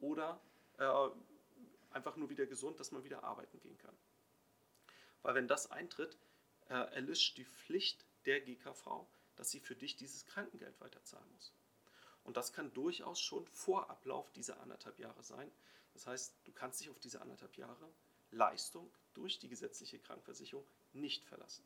oder 0.00 0.40
äh, 0.78 1.10
einfach 1.90 2.16
nur 2.16 2.28
wieder 2.28 2.46
gesund, 2.46 2.80
dass 2.80 2.90
man 2.90 3.04
wieder 3.04 3.22
arbeiten 3.22 3.60
gehen 3.60 3.78
kann. 3.78 3.96
Weil 5.22 5.36
wenn 5.36 5.46
das 5.46 5.70
eintritt, 5.70 6.18
äh, 6.68 6.74
erlischt 6.94 7.36
die 7.38 7.44
Pflicht 7.44 8.04
der 8.26 8.40
GKV, 8.40 9.06
dass 9.36 9.50
sie 9.50 9.60
für 9.60 9.76
dich 9.76 9.96
dieses 9.96 10.26
Krankengeld 10.26 10.80
weiterzahlen 10.80 11.30
muss. 11.34 11.52
Und 12.24 12.36
das 12.36 12.52
kann 12.52 12.72
durchaus 12.72 13.20
schon 13.20 13.46
vor 13.48 13.90
Ablauf 13.90 14.30
dieser 14.32 14.60
anderthalb 14.60 14.98
Jahre 14.98 15.22
sein. 15.22 15.50
Das 15.92 16.06
heißt, 16.06 16.34
du 16.44 16.52
kannst 16.52 16.80
dich 16.80 16.90
auf 16.90 16.98
diese 16.98 17.20
anderthalb 17.20 17.56
Jahre 17.56 17.92
Leistung 18.30 18.90
durch 19.14 19.38
die 19.38 19.48
gesetzliche 19.48 19.98
Krankenversicherung 19.98 20.66
nicht 20.92 21.24
verlassen. 21.24 21.64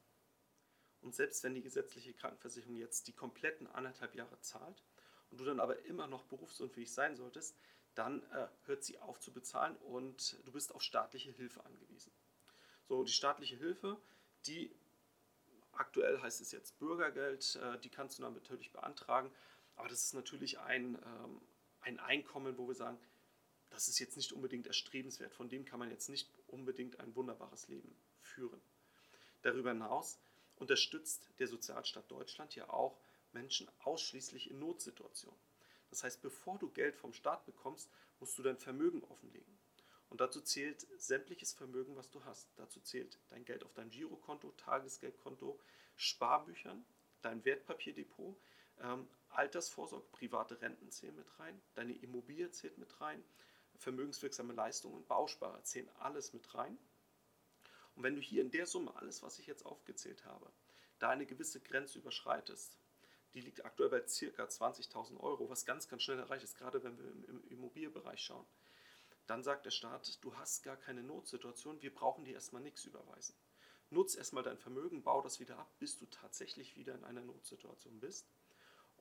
Und 1.02 1.14
selbst 1.14 1.44
wenn 1.44 1.54
die 1.54 1.62
gesetzliche 1.62 2.14
Krankenversicherung 2.14 2.76
jetzt 2.76 3.06
die 3.06 3.12
kompletten 3.12 3.66
anderthalb 3.68 4.14
Jahre 4.14 4.40
zahlt 4.40 4.82
und 5.30 5.38
du 5.38 5.44
dann 5.44 5.60
aber 5.60 5.84
immer 5.84 6.06
noch 6.06 6.24
berufsunfähig 6.24 6.92
sein 6.92 7.16
solltest, 7.16 7.54
dann 7.94 8.22
äh, 8.32 8.48
hört 8.64 8.84
sie 8.84 8.98
auf 8.98 9.20
zu 9.20 9.32
bezahlen 9.32 9.76
und 9.76 10.36
du 10.44 10.52
bist 10.52 10.74
auf 10.74 10.82
staatliche 10.82 11.30
Hilfe 11.30 11.64
angewiesen. 11.64 12.12
So, 12.88 13.02
die 13.04 13.12
staatliche 13.12 13.56
Hilfe, 13.56 13.98
die 14.46 14.74
aktuell 15.72 16.20
heißt 16.20 16.40
es 16.40 16.52
jetzt 16.52 16.78
Bürgergeld, 16.78 17.56
äh, 17.56 17.78
die 17.78 17.88
kannst 17.88 18.18
du 18.18 18.22
dann 18.22 18.34
natürlich 18.34 18.72
beantragen, 18.72 19.30
aber 19.76 19.88
das 19.88 20.02
ist 20.02 20.14
natürlich 20.14 20.58
ein, 20.58 20.98
ähm, 21.04 21.40
ein 21.80 21.98
Einkommen, 22.00 22.58
wo 22.58 22.66
wir 22.66 22.74
sagen, 22.74 22.98
das 23.70 23.88
ist 23.88 23.98
jetzt 23.98 24.16
nicht 24.16 24.32
unbedingt 24.32 24.66
erstrebenswert, 24.66 25.34
von 25.34 25.48
dem 25.48 25.64
kann 25.64 25.78
man 25.78 25.90
jetzt 25.90 26.08
nicht 26.08 26.28
unbedingt 26.48 26.98
ein 27.00 27.14
wunderbares 27.14 27.68
Leben 27.68 27.94
führen. 28.20 28.60
Darüber 29.42 29.70
hinaus 29.70 30.18
unterstützt 30.56 31.28
der 31.38 31.46
Sozialstaat 31.46 32.10
Deutschland 32.10 32.54
ja 32.54 32.68
auch 32.70 32.98
Menschen 33.32 33.68
ausschließlich 33.80 34.50
in 34.50 34.58
Notsituationen. 34.58 35.38
Das 35.90 36.02
heißt, 36.02 36.22
bevor 36.22 36.58
du 36.58 36.70
Geld 36.70 36.96
vom 36.96 37.12
Staat 37.12 37.44
bekommst, 37.46 37.88
musst 38.18 38.36
du 38.38 38.42
dein 38.42 38.56
Vermögen 38.56 39.04
offenlegen. 39.04 39.56
Und 40.08 40.20
dazu 40.20 40.40
zählt 40.40 40.86
sämtliches 40.98 41.52
Vermögen, 41.52 41.96
was 41.96 42.10
du 42.10 42.24
hast. 42.24 42.48
Dazu 42.56 42.80
zählt 42.80 43.18
dein 43.28 43.44
Geld 43.44 43.64
auf 43.64 43.74
deinem 43.74 43.90
Girokonto, 43.90 44.52
Tagesgeldkonto, 44.52 45.58
Sparbüchern, 45.96 46.84
dein 47.22 47.44
Wertpapierdepot, 47.44 48.36
ähm, 48.82 49.08
Altersvorsorge, 49.30 50.06
private 50.12 50.60
Renten 50.60 50.90
zählen 50.90 51.14
mit 51.14 51.38
rein, 51.38 51.60
deine 51.74 51.94
Immobilie 51.94 52.50
zählt 52.50 52.78
mit 52.78 53.00
rein, 53.00 53.22
vermögenswirksame 53.76 54.52
Leistungen, 54.54 55.06
Bausparer 55.06 55.62
zählen 55.62 55.88
alles 55.98 56.32
mit 56.32 56.54
rein. 56.54 56.78
Und 57.94 58.02
wenn 58.02 58.14
du 58.14 58.20
hier 58.20 58.42
in 58.42 58.50
der 58.50 58.66
Summe 58.66 58.94
alles, 58.96 59.22
was 59.22 59.38
ich 59.38 59.46
jetzt 59.46 59.66
aufgezählt 59.66 60.24
habe, 60.24 60.50
da 60.98 61.10
eine 61.10 61.26
gewisse 61.26 61.60
Grenze 61.60 61.98
überschreitest, 61.98 62.78
die 63.34 63.40
liegt 63.40 63.64
aktuell 63.64 63.90
bei 63.90 64.00
ca. 64.00 64.06
20.000 64.06 65.20
Euro, 65.20 65.50
was 65.50 65.66
ganz, 65.66 65.88
ganz 65.88 66.02
schnell 66.02 66.18
erreicht 66.18 66.44
ist, 66.44 66.56
gerade 66.56 66.82
wenn 66.82 66.98
wir 66.98 67.04
im 67.28 67.44
Immobilienbereich 67.48 68.20
schauen, 68.20 68.46
dann 69.26 69.42
sagt 69.42 69.66
der 69.66 69.70
Staat, 69.70 70.22
du 70.24 70.34
hast 70.36 70.62
gar 70.62 70.76
keine 70.76 71.02
Notsituation, 71.02 71.82
wir 71.82 71.94
brauchen 71.94 72.24
dir 72.24 72.34
erstmal 72.34 72.62
nichts 72.62 72.84
überweisen. 72.84 73.34
Nutz 73.90 74.14
erstmal 74.14 74.42
dein 74.42 74.58
Vermögen, 74.58 75.02
bau 75.02 75.20
das 75.20 75.38
wieder 75.38 75.58
ab, 75.58 75.70
bis 75.78 75.98
du 75.98 76.06
tatsächlich 76.06 76.76
wieder 76.76 76.94
in 76.94 77.04
einer 77.04 77.22
Notsituation 77.22 78.00
bist. 78.00 78.26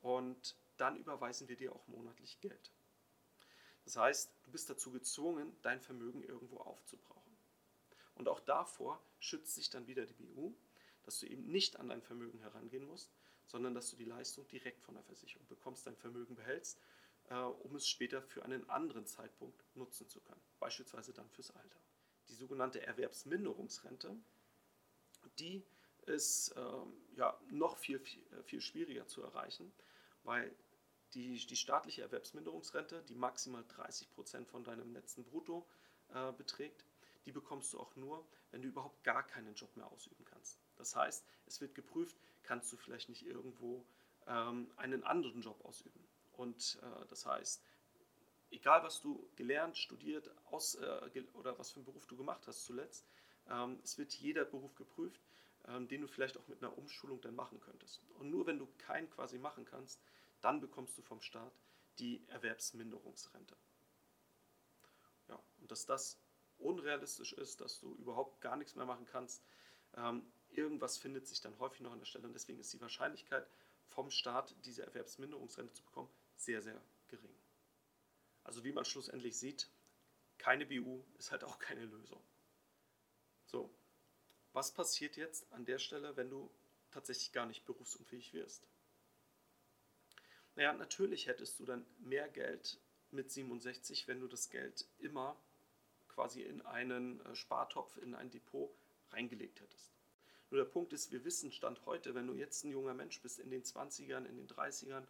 Und 0.06 0.56
dann 0.78 0.98
überweisen 0.98 1.48
wir 1.48 1.56
dir 1.56 1.74
auch 1.74 1.88
monatlich 1.88 2.40
Geld. 2.40 2.72
Das 3.86 3.98
heißt, 3.98 4.32
du 4.44 4.52
bist 4.52 4.70
dazu 4.70 4.92
gezwungen, 4.92 5.56
dein 5.62 5.82
Vermögen 5.82 6.22
irgendwo 6.24 6.58
aufzubrauchen. 6.58 7.38
Und 8.14 8.28
auch 8.28 8.40
davor 8.40 9.02
schützt 9.20 9.56
sich 9.56 9.70
dann 9.70 9.88
wieder 9.88 10.06
die 10.06 10.14
BU, 10.14 10.54
dass 11.04 11.20
du 11.20 11.26
eben 11.26 11.48
nicht 11.48 11.80
an 11.80 11.90
dein 11.90 12.02
Vermögen 12.02 12.40
herangehen 12.40 12.86
musst, 12.86 13.12
sondern 13.48 13.74
dass 13.74 13.90
du 13.90 13.96
die 13.96 14.06
Leistung 14.06 14.48
direkt 14.48 14.82
von 14.84 14.94
der 14.94 15.04
Versicherung 15.04 15.48
bekommst, 15.48 15.88
dein 15.88 15.98
Vermögen 15.98 16.36
behältst 16.36 16.80
äh, 17.30 17.36
um 17.36 17.76
es 17.76 17.88
später 17.88 18.22
für 18.22 18.44
einen 18.44 18.70
anderen 18.70 19.06
Zeitpunkt 19.06 19.64
nutzen 19.76 20.08
zu 20.08 20.22
können, 20.22 20.42
beispielsweise 20.60 21.14
dann 21.14 21.30
fürs 21.30 21.52
Alter. 21.52 21.80
Die 22.30 22.36
sogenannte 22.36 22.86
Erwerbsminderungsrente, 22.86 24.16
die 25.40 25.64
ist 26.06 26.54
ähm, 26.56 26.94
ja, 27.16 27.40
noch 27.50 27.78
viel, 27.78 28.00
viel, 28.00 28.22
äh, 28.34 28.44
viel 28.44 28.62
schwieriger 28.62 29.08
zu 29.08 29.24
erreichen, 29.24 29.72
weil 30.26 30.54
die, 31.14 31.46
die 31.46 31.56
staatliche 31.56 32.02
Erwerbsminderungsrente, 32.02 33.04
die 33.04 33.16
maximal 33.16 33.64
30 33.68 34.12
Prozent 34.12 34.48
von 34.48 34.64
deinem 34.64 34.92
letzten 34.92 35.24
Brutto 35.24 35.66
äh, 36.14 36.32
beträgt, 36.34 36.86
die 37.26 37.32
bekommst 37.32 37.74
du 37.74 37.80
auch 37.80 37.96
nur, 37.96 38.26
wenn 38.52 38.62
du 38.62 38.68
überhaupt 38.68 39.04
gar 39.04 39.24
keinen 39.24 39.56
Job 39.56 39.76
mehr 39.76 39.90
ausüben 39.92 40.26
kannst. 40.26 40.60
Das 40.76 40.96
heißt, 40.96 41.26
es 41.48 41.62
wird 41.62 41.74
geprüft, 41.74 42.18
kannst 42.44 42.72
du 42.72 42.78
vielleicht 42.78 43.10
nicht 43.10 43.26
irgendwo 43.26 43.86
ähm, 44.28 44.70
einen 44.76 45.04
anderen 45.04 45.42
Job 45.42 45.64
ausüben. 45.64 46.06
Und 46.34 46.80
äh, 46.82 47.06
das 47.08 47.26
heißt, 47.26 47.64
egal 48.52 48.84
was 48.84 49.02
du 49.02 49.28
gelernt, 49.36 49.78
studiert 49.78 50.30
aus, 50.46 50.76
äh, 50.76 51.24
oder 51.34 51.58
was 51.58 51.72
für 51.72 51.78
einen 51.78 51.86
Beruf 51.86 52.06
du 52.08 52.18
gemacht 52.18 52.46
hast 52.48 52.66
zuletzt, 52.66 53.08
ähm, 53.50 53.80
es 53.84 53.98
wird 53.98 54.14
jeder 54.14 54.46
Beruf 54.46 54.76
geprüft, 54.76 55.22
ähm, 55.68 55.88
den 55.88 56.02
du 56.02 56.08
vielleicht 56.08 56.38
auch 56.38 56.48
mit 56.48 56.64
einer 56.64 56.78
Umschulung 56.78 57.22
dann 57.22 57.36
machen 57.36 57.60
könntest. 57.60 58.02
Und 58.20 58.30
nur 58.30 58.46
wenn 58.46 58.60
du 58.60 58.68
keinen 58.78 59.10
quasi 59.10 59.38
machen 59.38 59.66
kannst, 59.66 60.02
dann 60.42 60.60
bekommst 60.60 60.98
du 60.98 61.02
vom 61.02 61.22
Staat 61.22 61.54
die 62.00 62.28
Erwerbsminderungsrente. 62.28 63.56
Ja, 65.28 65.42
und 65.62 65.72
dass 65.72 65.86
das 65.86 66.20
unrealistisch 66.58 67.34
ist, 67.34 67.62
dass 67.62 67.80
du 67.80 67.94
überhaupt 67.96 68.42
gar 68.42 68.56
nichts 68.56 68.76
mehr 68.76 68.86
machen 68.86 69.06
kannst, 69.06 69.44
ähm, 69.96 70.26
irgendwas 70.50 70.98
findet 70.98 71.28
sich 71.28 71.42
dann 71.42 71.58
häufig 71.60 71.82
noch 71.82 71.92
an 71.92 72.00
der 72.00 72.06
Stelle 72.06 72.28
und 72.28 72.34
deswegen 72.34 72.60
ist 72.60 72.74
die 72.74 72.82
Wahrscheinlichkeit 72.82 73.48
vom 73.86 74.10
Staat 74.10 74.56
diese 74.66 74.84
Erwerbsminderungsrente 74.84 75.74
zu 75.74 75.84
bekommen 75.84 76.10
sehr, 76.36 76.62
sehr 76.62 76.82
gering. 77.08 77.36
Also 78.44 78.64
wie 78.64 78.72
man 78.72 78.86
schlussendlich 78.86 79.38
sieht, 79.38 79.70
keine 80.38 80.66
BU 80.66 81.04
ist 81.18 81.32
halt 81.32 81.44
auch 81.44 81.60
keine 81.60 81.86
Lösung. 81.86 82.22
So, 83.46 83.74
was 84.56 84.72
passiert 84.72 85.18
jetzt 85.18 85.52
an 85.52 85.66
der 85.66 85.80
Stelle, 85.80 86.16
wenn 86.16 86.30
du 86.30 86.50
tatsächlich 86.92 87.34
gar 87.34 87.46
nicht 87.46 87.66
berufsunfähig 87.66 88.34
wirst? 88.34 88.64
Naja, 90.56 90.72
natürlich 90.74 91.28
hättest 91.28 91.60
du 91.60 91.66
dann 91.66 91.86
mehr 92.00 92.30
Geld 92.30 92.80
mit 93.12 93.30
67, 93.30 94.08
wenn 94.08 94.22
du 94.22 94.28
das 94.28 94.50
Geld 94.50 94.86
immer 95.00 95.36
quasi 96.08 96.42
in 96.42 96.62
einen 96.62 97.20
äh, 97.26 97.36
Spartopf, 97.36 97.98
in 97.98 98.16
ein 98.16 98.32
Depot 98.32 98.74
reingelegt 99.12 99.60
hättest. 99.60 99.92
Nur 100.50 100.64
der 100.64 100.70
Punkt 100.70 100.94
ist, 100.94 101.12
wir 101.12 101.26
wissen 101.26 101.52
Stand 101.52 101.86
heute, 101.86 102.16
wenn 102.16 102.28
du 102.28 102.34
jetzt 102.34 102.64
ein 102.64 102.72
junger 102.72 102.94
Mensch 102.94 103.22
bist, 103.22 103.40
in 103.40 103.50
den 103.50 103.64
20ern, 103.64 104.26
in 104.26 104.38
den 104.38 104.48
30ern, 104.48 105.04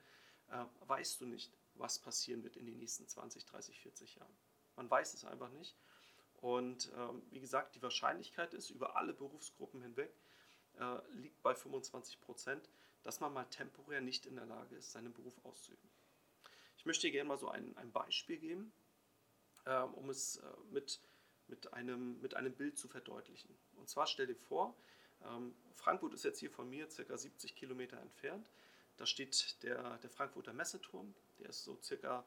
äh, 0.50 0.66
weißt 0.88 1.22
du 1.22 1.28
nicht, 1.28 1.52
was 1.76 2.00
passieren 2.00 2.44
wird 2.44 2.58
in 2.58 2.66
den 2.66 2.80
nächsten 2.80 3.08
20, 3.08 3.46
30, 3.46 3.80
40 3.80 4.16
Jahren. 4.16 4.36
Man 4.76 4.90
weiß 4.90 5.14
es 5.14 5.24
einfach 5.24 5.50
nicht. 5.52 5.76
Und 6.42 6.92
ähm, 6.96 7.22
wie 7.32 7.40
gesagt, 7.40 7.76
die 7.76 7.82
Wahrscheinlichkeit 7.82 8.54
ist 8.54 8.70
über 8.70 8.96
alle 8.96 9.14
Berufsgruppen 9.14 9.82
hinweg, 9.82 10.14
äh, 10.80 10.98
liegt 11.14 11.42
bei 11.42 11.56
25 11.56 12.22
Prozent, 12.22 12.70
dass 13.04 13.20
man 13.20 13.34
mal 13.34 13.46
temporär 13.46 14.02
nicht 14.02 14.26
in 14.26 14.36
der 14.36 14.46
Lage 14.46 14.76
ist, 14.76 14.92
seinen 14.92 15.14
Beruf 15.14 15.34
auszuüben. 15.44 15.90
Ich 16.78 16.86
möchte 16.86 17.10
gerne 17.12 17.28
mal 17.28 17.38
so 17.38 17.50
ein, 17.50 17.76
ein 17.78 17.92
Beispiel 17.92 18.38
geben, 18.38 18.74
äh, 19.66 19.80
um 19.80 20.10
es 20.10 20.38
äh, 20.38 20.44
mit, 20.72 21.00
mit, 21.48 21.74
einem, 21.74 22.20
mit 22.22 22.36
einem 22.36 22.54
Bild 22.54 22.78
zu 22.78 22.88
verdeutlichen. 22.88 23.58
Und 23.78 23.90
zwar 23.90 24.08
stell 24.08 24.28
dir 24.28 24.36
vor, 24.36 24.76
ähm, 25.24 25.56
Frankfurt 25.74 26.14
ist 26.14 26.24
jetzt 26.24 26.40
hier 26.40 26.52
von 26.52 26.70
mir 26.70 26.90
circa 26.90 27.18
70 27.18 27.56
Kilometer 27.56 28.00
entfernt. 28.00 28.50
Da 28.98 29.06
steht 29.06 29.64
der, 29.64 29.98
der 29.98 30.10
Frankfurter 30.10 30.54
Messeturm, 30.54 31.14
der 31.40 31.50
ist 31.50 31.64
so 31.64 31.80
circa 31.82 32.26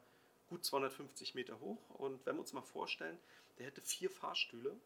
gut 0.48 0.64
250 0.64 1.34
Meter 1.34 1.60
hoch. 1.60 1.90
Und 1.90 2.24
wenn 2.26 2.36
wir 2.36 2.40
uns 2.40 2.52
mal 2.52 2.62
vorstellen, 2.62 3.18
der 3.58 3.66
hätte 3.66 3.80
vier 3.80 4.10
Fahrstühle. 4.10 4.76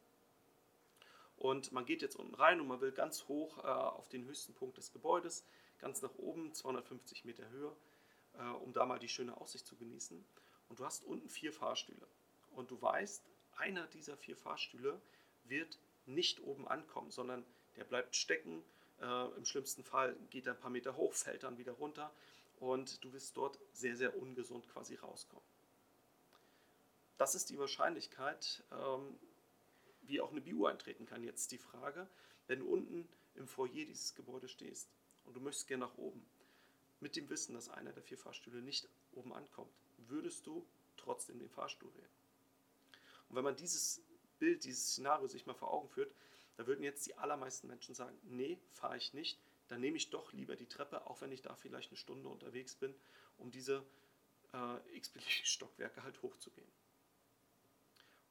Und 1.37 1.73
man 1.73 1.85
geht 1.85 2.03
jetzt 2.03 2.17
unten 2.17 2.35
rein 2.35 2.61
und 2.61 2.69
man 2.69 2.81
will 2.81 2.93
ganz 2.93 3.27
hoch 3.29 3.59
äh, 3.59 3.67
auf 3.67 4.09
den 4.09 4.25
höchsten 4.27 4.55
Punkt 4.55 4.77
des 4.77 4.93
Gebäudes, 4.93 5.45
ganz 5.79 6.03
nach 6.03 6.15
oben, 6.17 6.55
250 6.55 7.25
Meter 7.25 7.49
Höhe, 7.51 7.75
äh, 8.39 8.45
um 8.45 8.73
da 8.73 8.87
mal 8.87 8.99
die 8.99 9.09
schöne 9.09 9.37
Aussicht 9.41 9.67
zu 9.67 9.77
genießen. 9.77 10.25
Und 10.69 10.79
du 10.79 10.85
hast 10.85 11.05
unten 11.05 11.29
vier 11.29 11.53
Fahrstühle. 11.53 12.07
Und 12.55 12.71
du 12.71 12.81
weißt, 12.81 13.25
einer 13.57 13.87
dieser 13.89 14.17
vier 14.17 14.37
Fahrstühle 14.37 15.01
wird 15.45 15.79
nicht 16.07 16.41
oben 16.41 16.69
ankommen, 16.69 17.11
sondern 17.11 17.45
der 17.77 17.85
bleibt 17.85 18.15
stecken 18.15 18.63
äh, 19.03 19.37
Im 19.37 19.45
schlimmsten 19.45 19.83
Fall 19.83 20.15
geht 20.31 20.47
er 20.47 20.55
ein 20.55 20.61
paar 20.61 20.71
Meter 20.71 20.97
hoch, 20.97 21.13
fällt 21.13 21.43
dann 21.43 21.59
wieder 21.59 21.73
runter 21.73 22.13
und 22.63 23.03
du 23.03 23.13
wirst 23.13 23.37
dort 23.37 23.59
sehr, 23.73 23.97
sehr 23.97 24.17
ungesund 24.17 24.69
quasi 24.69 24.95
rauskommen. 24.95 25.45
Das 27.19 27.35
ist 27.35 27.51
die 27.51 27.59
Wahrscheinlichkeit, 27.59 28.63
ähm, 28.71 29.19
wie 30.03 30.21
auch 30.21 30.31
eine 30.31 30.41
BU 30.41 30.67
eintreten 30.67 31.05
kann. 31.05 31.25
Jetzt 31.25 31.51
die 31.51 31.59
Frage, 31.59 32.09
wenn 32.47 32.61
du 32.61 32.69
unten 32.69 33.09
im 33.35 33.49
Foyer 33.49 33.85
dieses 33.85 34.15
Gebäudes 34.15 34.53
stehst 34.53 34.89
und 35.25 35.35
du 35.35 35.41
möchtest 35.41 35.67
gerne 35.67 35.87
nach 35.87 35.99
oben, 35.99 36.25
mit 37.01 37.17
dem 37.17 37.29
Wissen, 37.31 37.55
dass 37.55 37.69
einer 37.69 37.93
der 37.93 38.03
vier 38.05 38.17
Fahrstühle 38.17 38.63
nicht 38.63 38.89
oben 39.13 39.33
ankommt, 39.33 39.73
würdest 39.97 40.47
du 40.47 40.65
trotzdem 40.97 41.41
den 41.41 41.51
Fahrstuhl 41.51 41.93
wählen. 41.97 42.15
Und 43.29 43.37
wenn 43.37 43.45
man 43.45 43.57
dieses 43.57 44.01
Bild, 44.39 44.63
dieses 44.63 44.93
Szenario 44.93 45.27
sich 45.27 45.47
mal 45.47 45.55
vor 45.55 45.73
Augen 45.73 45.89
führt, 45.89 46.15
da 46.57 46.69
würden 46.69 46.85
jetzt 46.85 47.07
die 47.07 47.17
allermeisten 47.17 47.67
Menschen 47.67 47.97
sagen, 47.97 48.17
nee, 48.23 48.61
fahre 48.71 48.99
ich 48.99 49.15
nicht, 49.15 49.41
dann 49.73 49.81
nehme 49.81 49.97
ich 49.97 50.11
doch 50.11 50.35
lieber 50.35 50.55
die 50.55 50.69
Treppe, 50.69 51.07
auch 51.07 51.23
wenn 51.23 51.33
ich 51.33 51.41
da 51.41 51.57
vielleicht 51.57 51.89
eine 51.89 51.97
Stunde 51.97 52.29
unterwegs 52.29 52.75
bin, 52.75 52.95
um 53.39 53.51
diese 53.51 53.83
äh, 54.53 54.97
x-beliebigen 54.99 55.47
Stockwerke 55.47 56.03
halt 56.03 56.21
hochzugehen. 56.21 56.71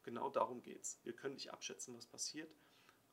Genau 0.03 0.29
darum 0.29 0.61
geht 0.61 0.83
es. 0.83 0.99
Wir 1.03 1.13
können 1.13 1.33
nicht 1.33 1.51
abschätzen, 1.51 1.97
was 1.97 2.05
passiert, 2.05 2.53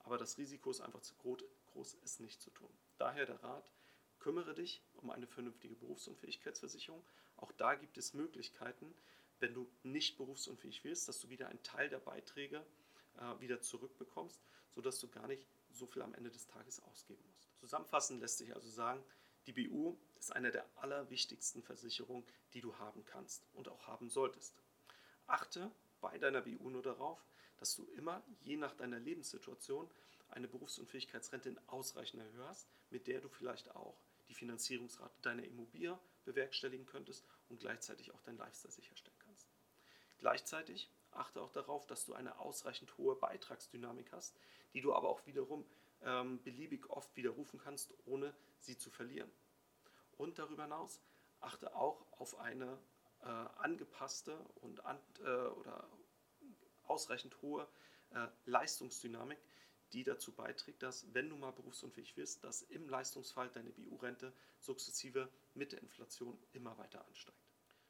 aber 0.00 0.18
das 0.18 0.36
Risiko 0.36 0.70
ist 0.70 0.82
einfach 0.82 1.00
zu 1.00 1.14
groß, 1.14 1.96
es 2.04 2.20
nicht 2.20 2.42
zu 2.42 2.50
tun. 2.50 2.68
Daher 2.98 3.24
der 3.24 3.42
Rat, 3.42 3.72
kümmere 4.18 4.54
dich 4.54 4.82
um 4.96 5.08
eine 5.08 5.26
vernünftige 5.26 5.76
Berufsunfähigkeitsversicherung. 5.76 7.02
Auch 7.38 7.52
da 7.52 7.76
gibt 7.76 7.96
es 7.96 8.12
Möglichkeiten, 8.12 8.94
wenn 9.40 9.54
du 9.54 9.70
nicht 9.84 10.18
berufsunfähig 10.18 10.84
wirst, 10.84 11.08
dass 11.08 11.18
du 11.22 11.30
wieder 11.30 11.48
einen 11.48 11.62
Teil 11.62 11.88
der 11.88 12.00
Beiträge 12.00 12.62
äh, 13.16 13.40
wieder 13.40 13.62
zurückbekommst, 13.62 14.38
sodass 14.74 15.00
du 15.00 15.08
gar 15.08 15.28
nicht 15.28 15.46
so 15.70 15.86
viel 15.86 16.02
am 16.02 16.12
Ende 16.12 16.30
des 16.30 16.46
Tages 16.46 16.82
ausgeben 16.82 17.24
musst. 17.32 17.47
Zusammenfassend 17.58 18.20
lässt 18.20 18.38
sich 18.38 18.54
also 18.54 18.70
sagen, 18.70 19.02
die 19.46 19.52
BU 19.52 19.96
ist 20.18 20.34
eine 20.34 20.50
der 20.50 20.66
allerwichtigsten 20.76 21.62
Versicherungen, 21.62 22.24
die 22.52 22.60
du 22.60 22.76
haben 22.78 23.04
kannst 23.04 23.42
und 23.54 23.68
auch 23.68 23.86
haben 23.86 24.10
solltest. 24.10 24.54
Achte 25.26 25.70
bei 26.00 26.18
deiner 26.18 26.42
BU 26.42 26.70
nur 26.70 26.82
darauf, 26.82 27.24
dass 27.58 27.74
du 27.74 27.84
immer, 27.96 28.22
je 28.42 28.56
nach 28.56 28.74
deiner 28.74 28.98
Lebenssituation, 28.98 29.90
eine 30.30 30.48
Berufsunfähigkeitsrente 30.48 31.48
in 31.48 31.58
ausreichender 31.68 32.26
Höhe 32.32 32.46
hast, 32.46 32.68
mit 32.90 33.06
der 33.06 33.20
du 33.20 33.28
vielleicht 33.28 33.74
auch 33.74 33.96
die 34.28 34.34
Finanzierungsrate 34.34 35.20
deiner 35.22 35.44
Immobilie 35.44 35.98
bewerkstelligen 36.24 36.86
könntest 36.86 37.24
und 37.48 37.60
gleichzeitig 37.60 38.12
auch 38.12 38.22
dein 38.22 38.36
Lifestyle 38.36 38.72
sicherstellen 38.72 39.16
kannst. 39.24 39.48
Gleichzeitig 40.18 40.90
achte 41.12 41.40
auch 41.40 41.52
darauf, 41.52 41.86
dass 41.86 42.04
du 42.04 42.14
eine 42.14 42.38
ausreichend 42.38 42.96
hohe 42.98 43.16
Beitragsdynamik 43.16 44.12
hast, 44.12 44.36
die 44.74 44.82
du 44.82 44.94
aber 44.94 45.08
auch 45.08 45.24
wiederum 45.26 45.64
ähm, 46.02 46.42
beliebig 46.42 46.88
oft 46.90 47.14
widerrufen 47.16 47.58
kannst, 47.58 47.92
ohne 48.06 48.34
sie 48.60 48.76
zu 48.76 48.90
verlieren. 48.90 49.30
Und 50.16 50.38
darüber 50.38 50.64
hinaus 50.64 51.00
achte 51.40 51.74
auch 51.74 52.04
auf 52.18 52.38
eine 52.38 52.78
äh, 53.22 53.26
angepasste 53.26 54.38
und 54.60 54.84
an, 54.84 54.98
äh, 55.20 55.28
oder 55.28 55.88
ausreichend 56.84 57.40
hohe 57.42 57.68
äh, 58.10 58.26
Leistungsdynamik, 58.46 59.38
die 59.92 60.04
dazu 60.04 60.32
beiträgt, 60.32 60.82
dass, 60.82 61.12
wenn 61.14 61.30
du 61.30 61.36
mal 61.36 61.52
berufsunfähig 61.52 62.16
wirst, 62.16 62.44
dass 62.44 62.62
im 62.62 62.88
Leistungsfall 62.88 63.48
deine 63.50 63.70
BU-Rente 63.70 64.32
sukzessive 64.58 65.28
mit 65.54 65.72
der 65.72 65.80
Inflation 65.80 66.38
immer 66.52 66.76
weiter 66.78 67.04
ansteigt. 67.06 67.38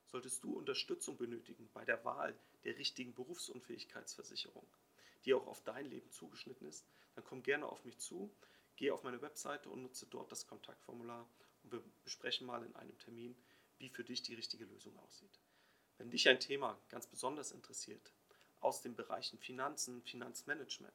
Solltest 0.07 0.43
du 0.45 0.57
Unterstützung 0.57 1.17
benötigen 1.17 1.69
bei 1.75 1.85
der 1.85 2.05
Wahl 2.05 2.35
der 2.65 2.79
richtigen 2.79 3.15
Berufsunfähigkeitsversicherung, 3.15 4.67
die 5.25 5.35
auch 5.35 5.47
auf 5.47 5.62
dein 5.65 5.87
Leben 5.87 6.11
zugeschnitten 6.11 6.67
ist, 6.67 6.87
dann 7.19 7.25
komm 7.25 7.43
gerne 7.43 7.67
auf 7.67 7.85
mich 7.85 7.99
zu, 7.99 8.33
geh 8.77 8.93
auf 8.93 9.03
meine 9.03 9.21
Webseite 9.21 9.69
und 9.71 9.83
nutze 9.83 10.07
dort 10.07 10.31
das 10.31 10.47
Kontaktformular 10.47 11.29
und 11.65 11.73
wir 11.73 11.83
besprechen 12.05 12.47
mal 12.47 12.65
in 12.65 12.77
einem 12.77 12.97
Termin, 12.99 13.35
wie 13.79 13.89
für 13.89 14.05
dich 14.05 14.23
die 14.23 14.37
richtige 14.37 14.67
Lösung 14.67 14.97
aussieht. 15.01 15.41
Wenn 15.97 16.11
dich 16.11 16.29
ein 16.29 16.39
Thema 16.39 16.79
ganz 16.89 17.09
besonders 17.09 17.51
interessiert, 17.51 18.13
aus 18.61 18.83
den 18.83 18.95
Bereichen 18.95 19.37
Finanzen, 19.41 20.01
Finanzmanagement, 20.03 20.95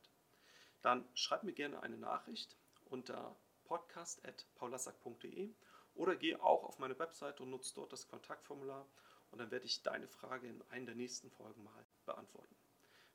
dann 0.81 1.05
schreib 1.13 1.43
mir 1.43 1.51
gerne 1.51 1.83
eine 1.83 1.97
Nachricht 1.97 2.55
unter 2.85 3.35
podcast.paulassack.de 3.65 5.53
oder 5.95 6.15
geh 6.15 6.37
auch 6.37 6.63
auf 6.63 6.79
meine 6.79 6.97
Webseite 6.99 7.43
und 7.43 7.49
nutze 7.49 7.75
dort 7.75 7.91
das 7.91 8.07
Kontaktformular 8.07 8.87
und 9.31 9.39
dann 9.39 9.51
werde 9.51 9.65
ich 9.65 9.83
deine 9.83 10.07
Frage 10.07 10.47
in 10.47 10.61
einer 10.69 10.85
der 10.85 10.95
nächsten 10.95 11.29
Folgen 11.31 11.65
mal 11.65 11.85
beantworten. 12.05 12.55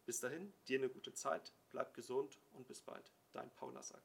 Bis 0.09 0.21
dahin, 0.21 0.55
dir 0.69 0.79
eine 0.79 0.89
gute 0.89 1.13
Zeit, 1.13 1.53
bleib 1.69 1.93
gesund 1.93 2.39
und 2.55 2.67
bis 2.67 2.81
bald. 2.81 3.13
Dein 3.35 3.55
Paul 3.57 3.75
Lassack. 3.75 4.03